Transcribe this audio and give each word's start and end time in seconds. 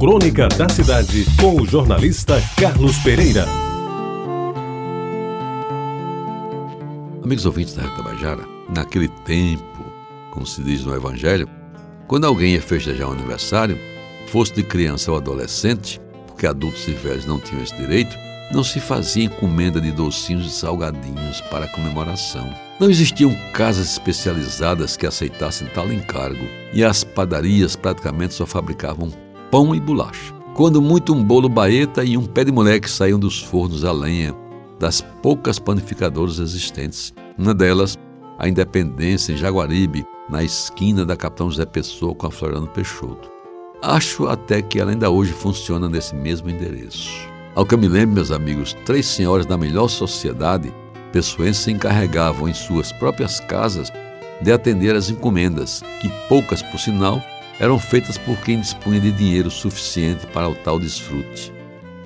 Crônica 0.00 0.48
da 0.48 0.66
Cidade, 0.66 1.26
com 1.38 1.60
o 1.60 1.66
jornalista 1.66 2.42
Carlos 2.58 2.96
Pereira. 3.00 3.44
Amigos 7.22 7.44
ouvintes 7.44 7.74
da 7.74 7.82
Reta 7.82 8.02
Bajara, 8.02 8.42
naquele 8.74 9.08
tempo, 9.26 9.84
como 10.30 10.46
se 10.46 10.62
diz 10.62 10.86
no 10.86 10.96
Evangelho, 10.96 11.46
quando 12.08 12.24
alguém 12.24 12.54
ia 12.54 12.62
festejar 12.62 13.10
um 13.10 13.12
aniversário, 13.12 13.78
fosse 14.28 14.54
de 14.54 14.62
criança 14.62 15.10
ou 15.10 15.18
adolescente, 15.18 16.00
porque 16.26 16.46
adultos 16.46 16.88
e 16.88 16.92
velhos 16.92 17.26
não 17.26 17.38
tinham 17.38 17.62
esse 17.62 17.76
direito, 17.76 18.16
não 18.54 18.64
se 18.64 18.80
fazia 18.80 19.24
encomenda 19.24 19.82
de 19.82 19.92
docinhos 19.92 20.46
e 20.46 20.50
salgadinhos 20.50 21.42
para 21.50 21.68
comemoração. 21.68 22.50
Não 22.80 22.88
existiam 22.88 23.36
casas 23.52 23.90
especializadas 23.90 24.96
que 24.96 25.06
aceitassem 25.06 25.68
tal 25.74 25.92
encargo, 25.92 26.48
e 26.72 26.82
as 26.82 27.04
padarias 27.04 27.76
praticamente 27.76 28.32
só 28.32 28.46
fabricavam 28.46 29.12
pão 29.50 29.74
e 29.74 29.80
bolacha. 29.80 30.34
Quando 30.54 30.80
muito 30.80 31.14
um 31.14 31.24
bolo 31.24 31.48
baeta 31.48 32.04
e 32.04 32.16
um 32.16 32.24
pé 32.24 32.44
de 32.44 32.52
moleque 32.52 32.90
saíam 32.90 33.18
dos 33.18 33.40
fornos 33.40 33.84
a 33.84 33.92
lenha 33.92 34.34
das 34.78 35.00
poucas 35.22 35.58
panificadoras 35.58 36.38
existentes. 36.38 37.12
Uma 37.36 37.52
delas, 37.52 37.98
a 38.38 38.48
Independência, 38.48 39.32
em 39.32 39.36
Jaguaribe, 39.36 40.06
na 40.28 40.42
esquina 40.42 41.04
da 41.04 41.16
Capitão 41.16 41.50
José 41.50 41.66
Pessoa 41.66 42.14
com 42.14 42.26
a 42.26 42.30
Floriano 42.30 42.66
Peixoto. 42.66 43.30
Acho 43.82 44.26
até 44.26 44.62
que 44.62 44.78
ela 44.78 44.90
ainda 44.90 45.10
hoje 45.10 45.32
funciona 45.32 45.88
nesse 45.88 46.14
mesmo 46.14 46.48
endereço. 46.48 47.10
Ao 47.54 47.66
que 47.66 47.74
eu 47.74 47.78
me 47.78 47.88
lembro, 47.88 48.14
meus 48.14 48.30
amigos, 48.30 48.74
três 48.86 49.06
senhoras 49.06 49.46
da 49.46 49.58
melhor 49.58 49.88
sociedade 49.88 50.72
pessoenses 51.12 51.64
se 51.64 51.72
encarregavam 51.72 52.48
em 52.48 52.54
suas 52.54 52.92
próprias 52.92 53.40
casas 53.40 53.90
de 54.40 54.52
atender 54.52 54.94
às 54.94 55.10
encomendas, 55.10 55.82
que 56.00 56.08
poucas, 56.28 56.62
por 56.62 56.78
sinal, 56.78 57.20
eram 57.60 57.78
feitas 57.78 58.16
por 58.16 58.38
quem 58.38 58.58
dispunha 58.58 58.98
de 58.98 59.12
dinheiro 59.12 59.50
suficiente 59.50 60.26
para 60.28 60.48
o 60.48 60.54
tal 60.54 60.80
desfrute. 60.80 61.52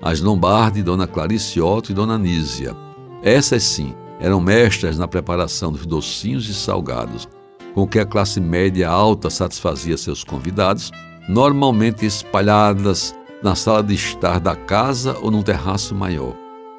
As 0.00 0.20
Lombardi, 0.20 0.82
Dona 0.82 1.06
Clarice 1.06 1.60
Otto 1.60 1.92
e 1.92 1.94
Dona 1.94 2.18
Nísia. 2.18 2.74
Essas 3.22 3.62
sim 3.62 3.94
eram 4.18 4.40
mestras 4.40 4.98
na 4.98 5.06
preparação 5.06 5.70
dos 5.70 5.84
docinhos 5.84 6.48
e 6.48 6.54
salgados, 6.54 7.28
com 7.74 7.86
que 7.86 7.98
a 7.98 8.06
classe 8.06 8.40
média 8.40 8.88
alta 8.88 9.28
satisfazia 9.28 9.96
seus 9.96 10.24
convidados, 10.24 10.90
normalmente 11.28 12.06
espalhadas 12.06 13.14
na 13.42 13.54
sala 13.54 13.82
de 13.82 13.94
estar 13.94 14.40
da 14.40 14.56
casa 14.56 15.16
ou 15.20 15.30
num 15.30 15.42
terraço 15.42 15.94
maior, 15.94 16.34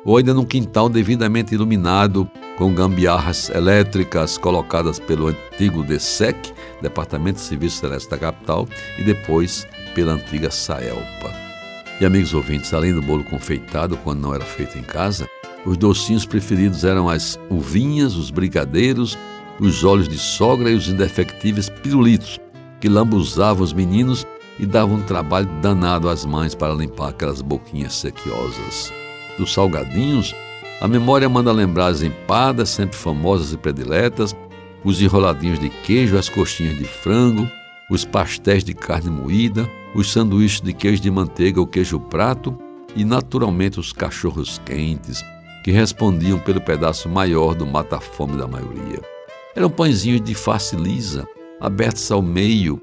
ou 0.05 0.17
ainda 0.17 0.33
num 0.33 0.45
quintal 0.45 0.89
devidamente 0.89 1.53
iluminado 1.53 2.29
com 2.57 2.73
gambiarras 2.73 3.49
elétricas 3.49 4.37
colocadas 4.37 4.99
pelo 4.99 5.27
antigo 5.27 5.83
DSEC, 5.83 6.53
Departamento 6.81 7.39
de 7.39 7.45
Serviços 7.45 7.79
Celeste 7.79 8.09
da 8.09 8.17
capital, 8.17 8.67
e 8.97 9.03
depois 9.03 9.67
pela 9.95 10.13
antiga 10.13 10.51
Saelpa. 10.51 11.33
E 11.99 12.05
amigos 12.05 12.33
ouvintes, 12.33 12.73
além 12.73 12.93
do 12.93 13.01
bolo 13.01 13.23
confeitado 13.23 13.97
quando 13.97 14.21
não 14.21 14.35
era 14.35 14.45
feito 14.45 14.77
em 14.77 14.83
casa, 14.83 15.27
os 15.65 15.77
docinhos 15.77 16.25
preferidos 16.25 16.83
eram 16.83 17.07
as 17.07 17.39
uvinhas, 17.49 18.15
os 18.15 18.29
brigadeiros, 18.29 19.17
os 19.59 19.83
olhos 19.83 20.09
de 20.09 20.17
sogra 20.17 20.69
e 20.69 20.75
os 20.75 20.89
indefectíveis 20.89 21.69
pirulitos, 21.69 22.39
que 22.81 22.89
lambuzavam 22.89 23.63
os 23.63 23.71
meninos 23.71 24.27
e 24.59 24.65
davam 24.65 24.97
um 24.97 25.03
trabalho 25.03 25.49
danado 25.61 26.09
às 26.09 26.25
mães 26.25 26.53
para 26.53 26.73
limpar 26.73 27.09
aquelas 27.09 27.41
boquinhas 27.41 27.93
sequiosas. 27.93 28.91
Dos 29.37 29.53
salgadinhos, 29.53 30.35
a 30.81 30.87
memória 30.87 31.29
manda 31.29 31.51
lembrar 31.51 31.87
as 31.87 32.01
empadas, 32.01 32.69
sempre 32.69 32.97
famosas 32.97 33.53
e 33.53 33.57
prediletas, 33.57 34.35
os 34.83 35.01
enroladinhos 35.01 35.59
de 35.59 35.69
queijo, 35.69 36.17
as 36.17 36.29
coxinhas 36.29 36.77
de 36.77 36.83
frango, 36.83 37.49
os 37.89 38.03
pastéis 38.03 38.63
de 38.63 38.73
carne 38.73 39.09
moída, 39.09 39.69
os 39.95 40.11
sanduíches 40.11 40.61
de 40.61 40.73
queijo 40.73 41.01
de 41.01 41.09
manteiga 41.09 41.59
ou 41.59 41.67
queijo 41.67 41.99
prato 41.99 42.57
e, 42.95 43.05
naturalmente, 43.05 43.79
os 43.79 43.93
cachorros 43.93 44.61
quentes, 44.65 45.23
que 45.63 45.71
respondiam 45.71 46.37
pelo 46.37 46.61
pedaço 46.61 47.07
maior 47.07 47.55
do 47.55 47.65
mata-fome 47.65 48.37
da 48.37 48.47
maioria. 48.47 49.01
Eram 49.55 49.69
pãezinhos 49.69 50.21
de 50.21 50.33
face 50.33 50.75
lisa, 50.75 51.27
abertos 51.61 52.11
ao 52.11 52.21
meio, 52.21 52.81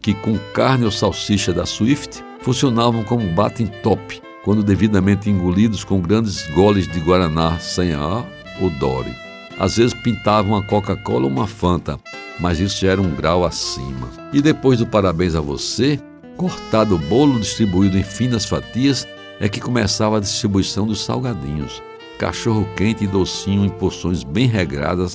que 0.00 0.12
com 0.12 0.36
carne 0.52 0.84
ou 0.84 0.90
salsicha 0.90 1.52
da 1.52 1.64
Swift 1.64 2.22
funcionavam 2.40 3.02
como 3.04 3.26
batem 3.32 3.66
top, 3.82 4.20
quando 4.48 4.62
devidamente 4.62 5.28
engolidos 5.28 5.84
com 5.84 6.00
grandes 6.00 6.46
goles 6.52 6.88
de 6.88 6.98
guaraná 7.00 7.58
sem 7.58 7.92
ar 7.92 8.26
ou 8.58 8.70
dore. 8.70 9.14
Às 9.58 9.76
vezes 9.76 9.92
pintavam 9.92 10.52
uma 10.52 10.62
Coca-Cola 10.62 11.24
ou 11.24 11.30
uma 11.30 11.46
Fanta, 11.46 12.00
mas 12.40 12.58
isso 12.58 12.80
já 12.80 12.92
era 12.92 13.02
um 13.02 13.14
grau 13.14 13.44
acima. 13.44 14.08
E 14.32 14.40
depois 14.40 14.78
do 14.78 14.86
parabéns 14.86 15.34
a 15.34 15.40
você, 15.42 16.00
cortado 16.34 16.94
o 16.94 16.98
bolo 16.98 17.38
distribuído 17.38 17.98
em 17.98 18.02
finas 18.02 18.46
fatias, 18.46 19.06
é 19.38 19.50
que 19.50 19.60
começava 19.60 20.16
a 20.16 20.20
distribuição 20.20 20.86
dos 20.86 21.04
salgadinhos, 21.04 21.82
cachorro 22.18 22.66
quente 22.74 23.04
e 23.04 23.06
docinho 23.06 23.66
em 23.66 23.68
porções 23.68 24.24
bem 24.24 24.46
regradas, 24.46 25.14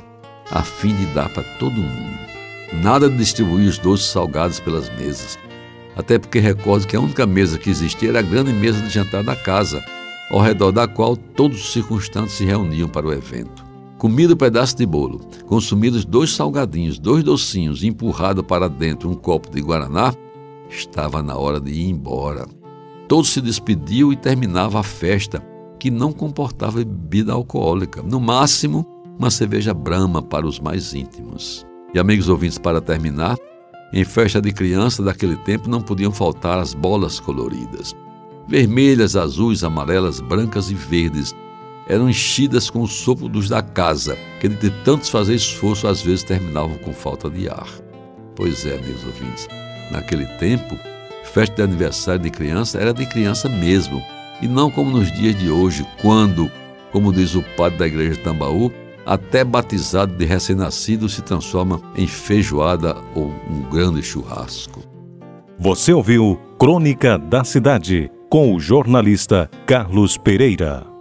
a 0.51 0.61
fim 0.61 0.93
de 0.93 1.07
dar 1.07 1.29
para 1.29 1.41
todo 1.57 1.73
mundo. 1.73 2.19
Nada 2.83 3.09
de 3.09 3.17
distribuir 3.17 3.67
os 3.67 3.79
doces 3.79 4.05
salgados 4.05 4.59
pelas 4.59 4.87
mesas 4.89 5.39
até 5.95 6.17
porque 6.17 6.39
recordo 6.39 6.87
que 6.87 6.95
a 6.95 6.99
única 6.99 7.25
mesa 7.25 7.57
que 7.57 7.69
existia 7.69 8.09
era 8.09 8.19
a 8.19 8.23
grande 8.23 8.51
mesa 8.51 8.81
de 8.81 8.89
jantar 8.89 9.23
da 9.23 9.35
casa, 9.35 9.83
ao 10.29 10.41
redor 10.41 10.71
da 10.71 10.87
qual 10.87 11.15
todos 11.15 11.59
os 11.59 11.71
circunstantes 11.71 12.33
se 12.33 12.45
reuniam 12.45 12.89
para 12.89 13.07
o 13.07 13.13
evento. 13.13 13.63
Comido 13.97 14.33
um 14.33 14.37
pedaço 14.37 14.75
de 14.75 14.85
bolo, 14.85 15.21
consumidos 15.45 16.03
dois 16.03 16.33
salgadinhos, 16.33 16.99
dois 16.99 17.23
docinhos 17.23 17.83
e 17.83 17.87
empurrado 17.87 18.43
para 18.43 18.67
dentro 18.67 19.09
um 19.09 19.13
copo 19.13 19.49
de 19.49 19.61
guaraná, 19.61 20.13
estava 20.69 21.21
na 21.21 21.37
hora 21.37 21.59
de 21.59 21.71
ir 21.71 21.89
embora. 21.89 22.45
Todos 23.07 23.29
se 23.29 23.39
despediam 23.39 24.11
e 24.11 24.15
terminava 24.15 24.79
a 24.79 24.83
festa, 24.83 25.45
que 25.79 25.91
não 25.91 26.11
comportava 26.11 26.79
bebida 26.79 27.33
alcoólica, 27.33 28.01
no 28.01 28.19
máximo 28.19 28.85
uma 29.19 29.29
cerveja 29.29 29.73
brama 29.73 30.21
para 30.21 30.47
os 30.47 30.59
mais 30.59 30.93
íntimos. 30.93 31.65
E 31.93 31.99
amigos 31.99 32.27
ouvintes, 32.27 32.57
para 32.57 32.81
terminar, 32.81 33.37
em 33.93 34.03
festa 34.03 34.41
de 34.41 34.51
criança 34.51 35.03
daquele 35.03 35.37
tempo 35.37 35.69
não 35.69 35.79
podiam 35.79 36.11
faltar 36.11 36.57
as 36.57 36.73
bolas 36.73 37.19
coloridas. 37.19 37.95
Vermelhas, 38.47 39.15
azuis, 39.15 39.63
amarelas, 39.63 40.19
brancas 40.19 40.71
e 40.71 40.73
verdes 40.73 41.35
eram 41.87 42.09
enchidas 42.09 42.71
com 42.71 42.81
o 42.81 42.87
sopro 42.87 43.29
dos 43.29 43.47
da 43.47 43.61
casa, 43.61 44.17
que 44.41 44.49
de 44.49 44.71
tantos 44.83 45.09
fazer 45.09 45.35
esforço 45.35 45.87
às 45.87 46.01
vezes 46.01 46.23
terminavam 46.23 46.75
com 46.77 46.91
falta 46.91 47.29
de 47.29 47.47
ar. 47.47 47.67
Pois 48.35 48.65
é, 48.65 48.77
meus 48.81 49.03
ouvintes, 49.05 49.47
naquele 49.91 50.25
tempo, 50.37 50.75
festa 51.23 51.55
de 51.55 51.61
aniversário 51.61 52.21
de 52.21 52.31
criança 52.31 52.79
era 52.79 52.93
de 52.93 53.05
criança 53.05 53.47
mesmo, 53.47 54.01
e 54.41 54.47
não 54.47 54.71
como 54.71 54.89
nos 54.89 55.11
dias 55.11 55.35
de 55.35 55.51
hoje, 55.51 55.85
quando, 56.01 56.49
como 56.91 57.13
diz 57.13 57.35
o 57.35 57.43
padre 57.55 57.77
da 57.77 57.87
igreja 57.87 58.15
de 58.15 58.23
Tambaú, 58.23 58.71
até 59.05 59.43
batizado 59.43 60.15
de 60.15 60.25
recém-nascido 60.25 61.09
se 61.09 61.21
transforma 61.21 61.81
em 61.95 62.07
feijoada 62.07 62.95
ou 63.15 63.33
um 63.49 63.61
grande 63.69 64.01
churrasco. 64.01 64.81
Você 65.59 65.93
ouviu 65.93 66.39
Crônica 66.59 67.17
da 67.17 67.43
Cidade 67.43 68.11
com 68.29 68.53
o 68.55 68.59
jornalista 68.59 69.49
Carlos 69.65 70.17
Pereira. 70.17 70.92